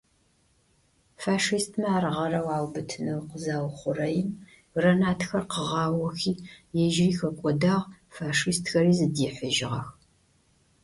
[1.21, 4.29] Фашистмэ ар гъэрэу аубытынэу къызаухъурэим,
[4.75, 6.33] гранатхэр къыгъаохи
[6.83, 7.85] ежьыри хэкӏодагъ,
[8.15, 9.87] фашистхэри зыдихьыжьыгъэх.